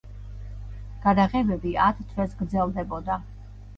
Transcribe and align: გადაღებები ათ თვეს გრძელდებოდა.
გადაღებები 1.03 1.73
ათ 1.89 2.03
თვეს 2.15 2.35
გრძელდებოდა. 2.41 3.23